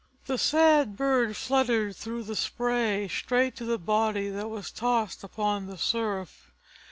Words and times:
The 0.25 0.39
sad 0.39 0.95
bird 0.97 1.37
fluttered 1.37 1.95
through 1.95 2.23
the 2.23 2.35
spray 2.35 3.07
straight 3.07 3.55
to 3.57 3.65
the 3.65 3.77
body 3.77 4.31
that 4.31 4.49
was 4.49 4.71
tossed 4.71 5.23
upon 5.23 5.67
the 5.67 5.77
surf. 5.77 6.51